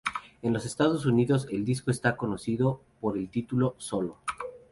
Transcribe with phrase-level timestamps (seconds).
[0.41, 4.17] En los Estados Unidos, el disco está conocido por el título "Solo".